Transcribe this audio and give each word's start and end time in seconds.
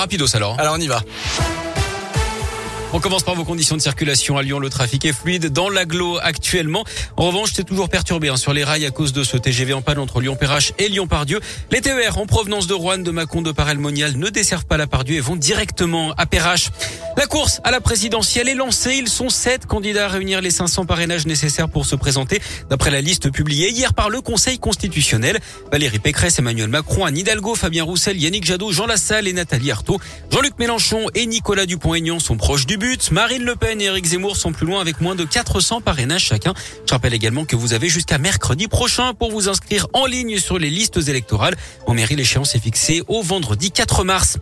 rapidos 0.00 0.34
alors. 0.34 0.58
Alors 0.58 0.74
on 0.74 0.80
y 0.80 0.88
va. 0.88 1.02
On 2.92 2.98
commence 2.98 3.22
par 3.22 3.36
vos 3.36 3.44
conditions 3.44 3.76
de 3.76 3.80
circulation 3.80 4.36
à 4.36 4.42
Lyon. 4.42 4.58
Le 4.58 4.68
trafic 4.68 5.04
est 5.04 5.12
fluide 5.12 5.52
dans 5.52 5.70
l'agglo 5.70 6.18
actuellement. 6.20 6.84
En 7.16 7.28
revanche, 7.28 7.50
c'est 7.54 7.62
toujours 7.62 7.88
perturbé 7.88 8.30
hein, 8.30 8.36
sur 8.36 8.52
les 8.52 8.64
rails 8.64 8.84
à 8.84 8.90
cause 8.90 9.12
de 9.12 9.22
ce 9.22 9.36
TGV 9.36 9.74
en 9.74 9.80
panne 9.80 10.00
entre 10.00 10.20
Lyon-Perrache 10.20 10.72
et 10.76 10.88
Lyon-Pardieu. 10.88 11.38
Les 11.70 11.80
TER 11.80 12.18
en 12.18 12.26
provenance 12.26 12.66
de 12.66 12.74
Rouen, 12.74 12.98
de 12.98 13.10
Mâcon, 13.12 13.42
de 13.42 13.52
Parelmonial 13.52 14.16
ne 14.16 14.28
desservent 14.28 14.64
pas 14.64 14.76
la 14.76 14.88
Pardieu 14.88 15.14
et 15.14 15.20
vont 15.20 15.36
directement 15.36 16.14
à 16.16 16.26
Perrache. 16.26 16.70
La 17.16 17.26
course 17.26 17.60
à 17.62 17.70
la 17.70 17.80
présidentielle 17.80 18.48
est 18.48 18.54
lancée. 18.56 18.96
Ils 18.96 19.08
sont 19.08 19.28
sept 19.28 19.66
candidats 19.66 20.06
à 20.06 20.08
réunir 20.08 20.40
les 20.40 20.50
500 20.50 20.84
parrainages 20.84 21.26
nécessaires 21.26 21.68
pour 21.68 21.86
se 21.86 21.94
présenter 21.94 22.42
d'après 22.70 22.90
la 22.90 23.00
liste 23.00 23.30
publiée 23.30 23.70
hier 23.70 23.94
par 23.94 24.10
le 24.10 24.20
Conseil 24.20 24.58
constitutionnel. 24.58 25.38
Valérie 25.70 26.00
Pécresse, 26.00 26.40
Emmanuel 26.40 26.68
Macron, 26.68 27.04
Anne 27.04 27.18
Hidalgo, 27.18 27.54
Fabien 27.54 27.84
Roussel, 27.84 28.20
Yannick 28.20 28.44
Jadot, 28.44 28.72
Jean 28.72 28.86
Lassalle 28.86 29.28
et 29.28 29.32
Nathalie 29.32 29.70
Arthaud. 29.70 30.00
Jean-Luc 30.32 30.58
Mélenchon 30.58 31.06
et 31.14 31.26
Nicolas 31.26 31.66
Dupont-Aignan 31.66 32.18
sont 32.18 32.36
proches 32.36 32.66
du 32.66 32.79
Marine 33.10 33.44
Le 33.44 33.56
Pen 33.56 33.78
et 33.80 33.84
Eric 33.84 34.06
Zemmour 34.06 34.36
sont 34.36 34.52
plus 34.52 34.66
loin 34.66 34.80
avec 34.80 35.02
moins 35.02 35.14
de 35.14 35.24
400 35.24 35.82
parrainages 35.82 36.24
chacun. 36.24 36.54
Je 36.86 36.94
rappelle 36.94 37.12
également 37.12 37.44
que 37.44 37.54
vous 37.54 37.74
avez 37.74 37.88
jusqu'à 37.88 38.16
mercredi 38.16 38.68
prochain 38.68 39.12
pour 39.12 39.30
vous 39.30 39.50
inscrire 39.50 39.86
en 39.92 40.06
ligne 40.06 40.38
sur 40.38 40.58
les 40.58 40.70
listes 40.70 41.08
électorales. 41.08 41.56
En 41.86 41.92
mairie, 41.92 42.16
l'échéance 42.16 42.54
est 42.54 42.60
fixée 42.60 43.02
au 43.06 43.22
vendredi 43.22 43.70
4 43.70 44.04
mars. 44.04 44.38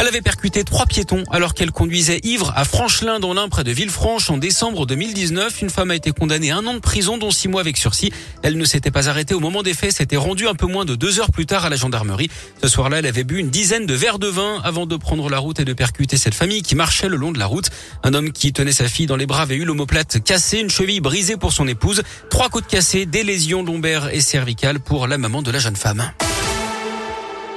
Elle 0.00 0.08
avait 0.08 0.22
percuté 0.22 0.64
trois 0.64 0.86
piétons 0.86 1.24
alors 1.30 1.52
qu'elle 1.52 1.72
conduisait 1.72 2.20
ivre 2.22 2.54
à 2.56 2.64
Franchelin 2.64 3.20
dans 3.20 3.34
l'Ain 3.34 3.50
près 3.50 3.64
de 3.64 3.70
Villefranche 3.70 4.30
en 4.30 4.38
décembre 4.38 4.86
2019. 4.86 5.60
Une 5.60 5.68
femme 5.68 5.90
a 5.90 5.94
été 5.94 6.10
condamnée 6.12 6.50
à 6.50 6.56
un 6.56 6.66
an 6.66 6.72
de 6.72 6.78
prison 6.78 7.18
dont 7.18 7.30
six 7.30 7.48
mois 7.48 7.60
avec 7.60 7.76
sursis. 7.76 8.10
Elle 8.42 8.56
ne 8.56 8.64
s'était 8.64 8.90
pas 8.90 9.10
arrêtée 9.10 9.34
au 9.34 9.40
moment 9.40 9.62
des 9.62 9.74
faits, 9.74 9.92
s'était 9.92 10.16
rendue 10.16 10.48
un 10.48 10.54
peu 10.54 10.64
moins 10.64 10.86
de 10.86 10.94
deux 10.94 11.20
heures 11.20 11.30
plus 11.30 11.44
tard 11.44 11.66
à 11.66 11.68
la 11.68 11.76
gendarmerie. 11.76 12.30
Ce 12.62 12.66
soir-là, 12.66 13.00
elle 13.00 13.06
avait 13.06 13.24
bu 13.24 13.40
une 13.40 13.50
dizaine 13.50 13.84
de 13.84 13.92
verres 13.92 14.18
de 14.18 14.28
vin 14.28 14.62
avant 14.64 14.86
de 14.86 14.96
prendre 14.96 15.28
la 15.28 15.38
route 15.38 15.60
et 15.60 15.66
de 15.66 15.74
percuter 15.74 16.16
cette 16.16 16.34
famille 16.34 16.62
qui 16.62 16.74
marchait 16.74 17.10
le 17.10 17.18
long 17.18 17.30
de 17.30 17.38
la 17.38 17.44
route. 17.44 17.68
Un 18.02 18.14
homme 18.14 18.32
qui 18.32 18.54
tenait 18.54 18.72
sa 18.72 18.88
fille 18.88 19.06
dans 19.06 19.16
les 19.16 19.26
bras 19.26 19.42
avait 19.42 19.56
eu 19.56 19.66
l'omoplate 19.66 20.24
cassée, 20.24 20.60
une 20.60 20.70
cheville 20.70 21.00
brisée 21.00 21.36
pour 21.36 21.52
son 21.52 21.68
épouse, 21.68 22.04
trois 22.30 22.48
côtes 22.48 22.68
cassées, 22.68 23.04
des 23.04 23.22
lésions 23.22 23.62
lombaires 23.62 24.08
et 24.14 24.22
cervicales 24.22 24.80
pour 24.80 25.06
la 25.06 25.18
maman 25.18 25.42
de 25.42 25.50
la 25.50 25.58
jeune 25.58 25.76
femme. 25.76 26.10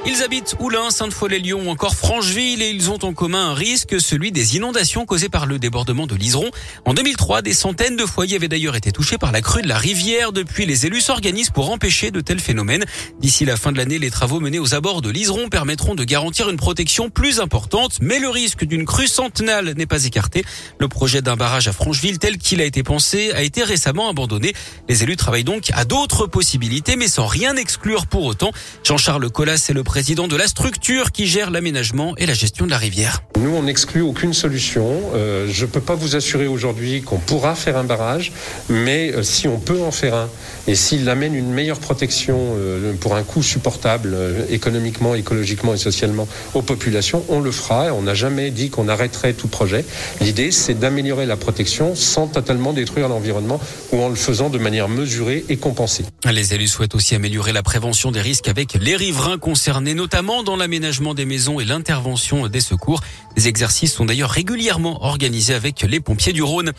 Ils 0.05 0.21
habitent 0.21 0.57
Oulin, 0.59 0.89
Sainte-Foy-les-Lyons 0.89 1.65
ou 1.65 1.69
encore 1.69 1.95
Francheville 1.95 2.61
et 2.61 2.71
ils 2.71 2.91
ont 2.91 2.99
en 3.03 3.13
commun 3.13 3.51
un 3.51 3.53
risque, 3.53 4.01
celui 4.01 4.33
des 4.33 4.57
inondations 4.57 5.05
causées 5.05 5.29
par 5.29 5.45
le 5.45 5.59
débordement 5.59 6.07
de 6.07 6.15
l'Iseron. 6.15 6.51
En 6.83 6.93
2003, 6.93 7.41
des 7.41 7.53
centaines 7.53 7.95
de 7.95 8.05
foyers 8.05 8.35
avaient 8.35 8.49
d'ailleurs 8.49 8.75
été 8.75 8.91
touchés 8.91 9.17
par 9.17 9.31
la 9.31 9.41
crue 9.41 9.61
de 9.61 9.69
la 9.69 9.77
rivière. 9.77 10.33
Depuis, 10.33 10.65
les 10.65 10.85
élus 10.85 10.99
s'organisent 10.99 11.51
pour 11.51 11.71
empêcher 11.71 12.11
de 12.11 12.19
tels 12.19 12.41
phénomènes. 12.41 12.83
D'ici 13.21 13.45
la 13.45 13.55
fin 13.55 13.71
de 13.71 13.77
l'année, 13.77 13.97
les 13.97 14.11
travaux 14.11 14.41
menés 14.41 14.59
aux 14.59 14.75
abords 14.75 15.01
de 15.01 15.09
l'Iseron 15.09 15.47
permettront 15.47 15.95
de 15.95 16.03
garantir 16.03 16.49
une 16.49 16.57
protection 16.57 17.09
plus 17.09 17.39
importante, 17.39 17.99
mais 18.01 18.19
le 18.19 18.27
risque 18.27 18.65
d'une 18.65 18.83
crue 18.83 19.07
centenale 19.07 19.73
n'est 19.77 19.85
pas 19.85 20.03
écarté. 20.03 20.43
Le 20.79 20.89
projet 20.89 21.21
d'un 21.21 21.37
barrage 21.37 21.69
à 21.69 21.71
Francheville 21.71 22.19
tel 22.19 22.37
qu'il 22.37 22.59
a 22.59 22.65
été 22.65 22.83
pensé 22.83 23.31
a 23.31 23.41
été 23.41 23.63
récemment 23.63 24.09
abandonné. 24.09 24.53
Les 24.89 25.03
élus 25.03 25.15
travaillent 25.15 25.45
donc 25.45 25.71
à 25.73 25.85
d'autres 25.85 26.27
possibilités, 26.27 26.97
mais 26.97 27.07
sans 27.07 27.25
rien 27.25 27.55
exclure 27.55 28.05
pour 28.05 28.25
autant. 28.25 28.51
Jean-Charles 28.83 29.29
Collas 29.31 29.67
est 29.69 29.73
le 29.73 29.83
président 29.93 30.27
de 30.27 30.35
la 30.35 30.47
structure 30.47 31.11
qui 31.11 31.27
gère 31.27 31.51
l'aménagement 31.51 32.15
et 32.17 32.25
la 32.25 32.33
gestion 32.33 32.65
de 32.65 32.71
la 32.71 32.79
rivière. 32.79 33.21
Nous, 33.39 33.51
on 33.51 33.61
n'exclut 33.61 34.01
aucune 34.01 34.33
solution. 34.33 34.99
Euh, 35.13 35.47
je 35.51 35.65
ne 35.65 35.69
peux 35.69 35.81
pas 35.81 35.93
vous 35.93 36.15
assurer 36.15 36.47
aujourd'hui 36.47 37.03
qu'on 37.03 37.19
pourra 37.19 37.53
faire 37.53 37.77
un 37.77 37.83
barrage, 37.83 38.31
mais 38.69 39.13
euh, 39.13 39.21
si 39.21 39.47
on 39.47 39.59
peut 39.59 39.79
en 39.83 39.91
faire 39.91 40.15
un, 40.15 40.29
et 40.65 40.73
s'il 40.73 41.07
amène 41.09 41.35
une 41.35 41.51
meilleure 41.51 41.77
protection 41.77 42.55
euh, 42.57 42.93
pour 42.99 43.15
un 43.15 43.21
coût 43.21 43.43
supportable 43.43 44.13
euh, 44.15 44.45
économiquement, 44.49 45.13
écologiquement 45.13 45.75
et 45.75 45.77
socialement 45.77 46.27
aux 46.55 46.63
populations, 46.63 47.23
on 47.29 47.39
le 47.39 47.51
fera. 47.51 47.93
On 47.93 48.01
n'a 48.01 48.15
jamais 48.15 48.49
dit 48.49 48.71
qu'on 48.71 48.87
arrêterait 48.87 49.33
tout 49.33 49.47
projet. 49.47 49.85
L'idée, 50.21 50.49
c'est 50.49 50.73
d'améliorer 50.73 51.27
la 51.27 51.37
protection 51.37 51.93
sans 51.93 52.25
totalement 52.25 52.73
détruire 52.73 53.09
l'environnement 53.09 53.59
ou 53.91 54.01
en 54.01 54.09
le 54.09 54.15
faisant 54.15 54.49
de 54.49 54.57
manière 54.57 54.89
mesurée 54.89 55.45
et 55.49 55.57
compensée. 55.57 56.03
Les 56.31 56.55
élus 56.55 56.69
souhaitent 56.69 56.95
aussi 56.95 57.13
améliorer 57.13 57.53
la 57.53 57.61
prévention 57.61 58.11
des 58.11 58.21
risques 58.21 58.47
avec 58.47 58.73
les 58.73 58.95
riverains 58.95 59.37
concernés 59.37 59.82
notamment 59.83 60.43
dans 60.43 60.55
l'aménagement 60.55 61.13
des 61.13 61.25
maisons 61.25 61.59
et 61.59 61.65
l'intervention 61.65 62.47
des 62.47 62.61
secours. 62.61 63.01
Des 63.35 63.49
exercices 63.49 63.93
sont 63.93 64.05
d'ailleurs 64.05 64.29
régulièrement 64.29 65.03
organisés 65.03 65.53
avec 65.53 65.81
les 65.81 65.99
pompiers 65.99 66.31
du 66.31 66.41
Rhône. 66.41 66.71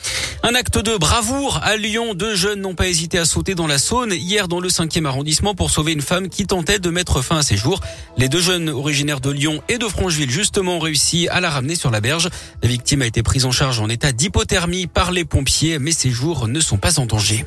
Un 0.43 0.55
acte 0.55 0.79
de 0.79 0.97
bravoure 0.97 1.61
à 1.63 1.77
Lyon. 1.77 2.15
Deux 2.15 2.35
jeunes 2.35 2.63
n'ont 2.63 2.75
pas 2.75 2.89
hésité 2.89 3.19
à 3.19 3.27
sauter 3.27 3.55
dans 3.55 3.67
la 3.67 3.77
Saône 3.79 4.13
hier 4.13 4.49
dans 4.49 4.61
le 4.61 4.69
5e 4.69 5.05
arrondissement 5.05 5.55
pour 5.55 5.71
sauver 5.71 5.93
une 5.93 6.01
femme 6.01 6.31
qui 6.31 6.47
tentait 6.47 6.79
de 6.79 6.89
mettre 6.89 7.21
fin 7.21 7.37
à 7.37 7.43
ses 7.43 7.59
jours. 7.59 7.81
Les 8.17 8.31
deux 8.31 8.41
jeunes 8.41 8.71
originaires 8.71 9.21
de 9.21 9.31
Lyon 9.31 9.63
et 9.69 9.77
de 9.77 9.87
Francheville 9.87 10.31
justement 10.31 10.77
ont 10.77 10.81
réussi 10.81 11.29
à 11.29 11.41
la 11.41 11.51
ramener 11.51 11.75
sur 11.75 11.91
la 11.91 12.01
berge. 12.01 12.31
La 12.63 12.69
victime 12.69 13.03
a 13.03 13.07
été 13.07 13.23
prise 13.23 13.45
en 13.45 13.53
charge 13.53 13.81
en 13.81 13.89
état 13.91 14.13
d'hypothermie 14.13 14.87
par 14.87 15.13
les 15.13 15.27
pompiers, 15.27 15.79
mais 15.79 15.93
ses 15.93 16.11
jours 16.11 16.49
ne 16.49 16.61
sont 16.61 16.79
pas 16.79 16.99
en 16.99 17.07
danger. 17.07 17.45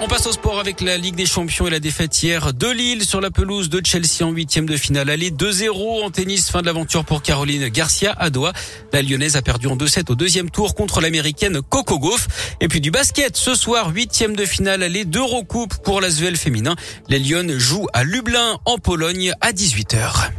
On 0.00 0.06
passe 0.06 0.28
au 0.28 0.32
sport 0.32 0.60
avec 0.60 0.80
la 0.80 0.96
Ligue 0.96 1.16
des 1.16 1.26
Champions 1.26 1.66
et 1.66 1.70
la 1.70 1.80
défaite 1.80 2.22
hier 2.22 2.54
de 2.54 2.68
Lille 2.68 3.04
sur 3.04 3.20
la 3.20 3.32
pelouse 3.32 3.68
de 3.68 3.84
Chelsea 3.84 4.22
en 4.22 4.30
huitième 4.30 4.64
de 4.64 4.76
finale. 4.76 5.10
Allez 5.10 5.32
2-0 5.32 6.04
en 6.04 6.10
tennis, 6.10 6.50
fin 6.50 6.60
de 6.60 6.66
l'aventure 6.66 7.04
pour 7.04 7.20
Caroline 7.20 7.68
Garcia 7.68 8.14
à 8.16 8.30
Doha. 8.30 8.52
La 8.92 9.02
Lyonnaise 9.02 9.34
a 9.34 9.42
perdu 9.42 9.66
en 9.66 9.76
2-7 9.76 10.12
au 10.12 10.14
deuxième 10.14 10.50
tour 10.50 10.76
contre 10.76 11.00
l'Américaine 11.00 11.60
Coco 11.62 11.98
Gauff. 11.98 12.28
Et 12.60 12.68
puis 12.68 12.80
du 12.80 12.92
basket, 12.92 13.36
ce 13.36 13.56
soir, 13.56 13.90
huitième 13.92 14.36
de 14.36 14.44
finale, 14.44 14.84
allez 14.84 15.04
d'Eurocoupe 15.04 15.74
pour 15.82 16.00
l'Asvel 16.00 16.36
féminin. 16.36 16.76
Les 17.08 17.18
Lyonnes 17.18 17.58
jouent 17.58 17.88
à 17.92 18.04
Lublin 18.04 18.60
en 18.66 18.78
Pologne 18.78 19.32
à 19.40 19.50
18h. 19.50 20.30